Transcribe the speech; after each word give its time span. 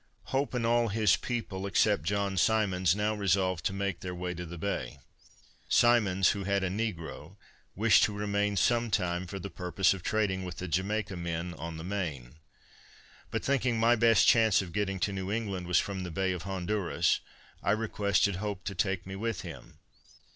Hope 0.33 0.55
and 0.55 0.65
all 0.65 0.87
his 0.87 1.15
people, 1.15 1.67
except 1.67 2.05
John 2.05 2.35
Symonds, 2.35 2.95
now 2.95 3.13
resolved 3.13 3.63
to 3.65 3.71
make 3.71 3.99
their 3.99 4.15
way 4.15 4.33
to 4.33 4.47
the 4.47 4.57
Bay. 4.57 4.97
Symonds, 5.69 6.29
who 6.29 6.43
had 6.43 6.63
a 6.63 6.71
negro, 6.71 7.35
wished 7.75 8.01
to 8.05 8.17
remain 8.17 8.57
some 8.57 8.89
time 8.89 9.27
for 9.27 9.37
the 9.37 9.51
purpose 9.51 9.93
of 9.93 10.01
trading 10.01 10.43
with 10.43 10.57
the 10.57 10.67
Jamaica 10.67 11.15
men 11.15 11.53
on 11.53 11.77
the 11.77 11.83
main. 11.83 12.37
But 13.29 13.45
thinking 13.45 13.79
my 13.79 13.95
best 13.95 14.27
chance 14.27 14.59
of 14.59 14.73
getting 14.73 14.99
to 15.01 15.13
New 15.13 15.31
England 15.31 15.67
was 15.67 15.77
from 15.77 16.01
the 16.01 16.09
Bay 16.09 16.31
of 16.31 16.41
Honduras, 16.41 17.19
I 17.61 17.69
requested 17.69 18.37
Hope 18.37 18.63
to 18.63 18.73
take 18.73 19.05
me 19.05 19.15
with 19.15 19.41
him. 19.41 19.77